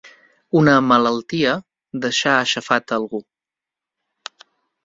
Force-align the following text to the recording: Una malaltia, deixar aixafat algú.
Una 0.59 0.71
malaltia, 0.91 1.51
deixar 2.05 2.33
aixafat 2.39 2.97
algú. 3.01 3.23